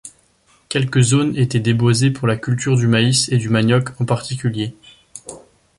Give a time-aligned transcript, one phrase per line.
[0.67, 4.73] Quelques zones étaient déboisées pour la culture du maïs et du manioc en particulier.